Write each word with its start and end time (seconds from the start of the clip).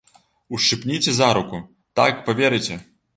Ушчыпніце 0.57 1.13
за 1.17 1.27
руку, 1.39 1.59
так 1.99 2.25
паверыце. 2.31 2.79